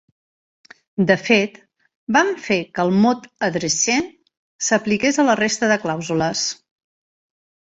[1.09, 1.59] De fet,
[2.17, 4.09] van fer que el mot "a dretcient"
[4.69, 6.45] s'apliqués a la resta de clàusules.